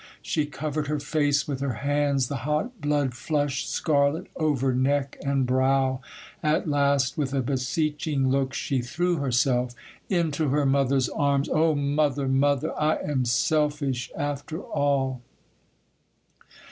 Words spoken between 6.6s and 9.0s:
last, with a beseeching look, she